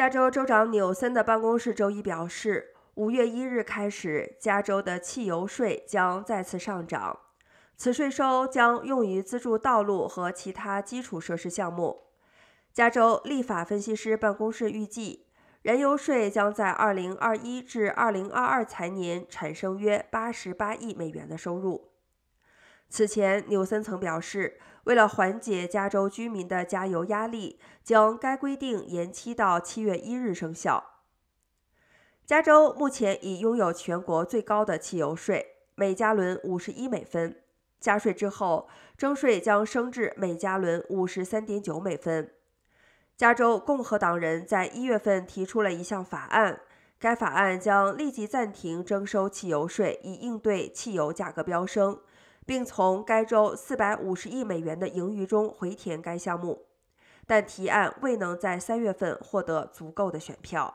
[0.00, 7.18] 加州州长纽森的办公室周一表示，五月一日开始，加州的汽油税将再次上涨。
[7.76, 12.04] 此税收将用于资助道路和其他基础设施项目。
[12.72, 15.26] 加州立法分析师办公室预计，
[15.60, 21.90] 燃油税将在2021至2022财年产生约88亿美元的收入。
[22.92, 30.84] 此前，纽森曾表示，为了缓解加州居民的加油压力，将该规定延期到七月一日生效。
[32.26, 37.40] 加州目前已拥有全国最高的汽油税，每加仑五十一美分。
[37.78, 42.32] 加税之后，征税将升至每加仑五十三点九美分。
[43.16, 46.60] 加州共和党人在一月份提出了一项法案，
[46.98, 52.00] 该法案将立即暂停征收汽油税，以应对汽油价格飙升。
[52.50, 56.66] 并从该州四百五十亿美元的盈余中回填该项目，
[57.24, 60.74] 但提案未能在三月份获得足够的选票。